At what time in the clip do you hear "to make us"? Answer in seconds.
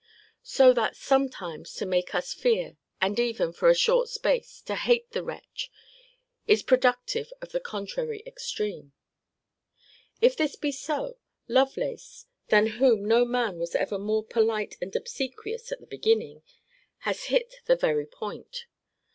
1.75-2.33